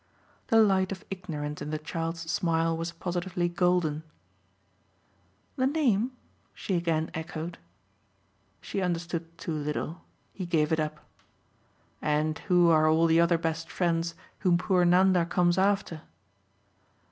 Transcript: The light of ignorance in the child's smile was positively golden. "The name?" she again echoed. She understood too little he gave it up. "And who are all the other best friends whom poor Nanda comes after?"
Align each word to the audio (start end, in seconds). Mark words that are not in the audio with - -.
The 0.47 0.59
light 0.59 0.91
of 0.91 1.05
ignorance 1.11 1.61
in 1.61 1.69
the 1.69 1.77
child's 1.77 2.21
smile 2.21 2.75
was 2.75 2.91
positively 2.91 3.47
golden. 3.47 4.01
"The 5.57 5.67
name?" 5.67 6.13
she 6.55 6.73
again 6.73 7.11
echoed. 7.13 7.59
She 8.61 8.81
understood 8.81 9.37
too 9.37 9.53
little 9.53 10.01
he 10.33 10.47
gave 10.47 10.71
it 10.71 10.79
up. 10.79 11.01
"And 12.01 12.39
who 12.49 12.69
are 12.71 12.87
all 12.89 13.05
the 13.05 13.19
other 13.21 13.37
best 13.37 13.69
friends 13.69 14.15
whom 14.39 14.57
poor 14.57 14.85
Nanda 14.85 15.23
comes 15.23 15.59
after?" 15.59 16.01